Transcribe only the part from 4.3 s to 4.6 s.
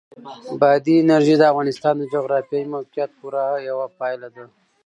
ده.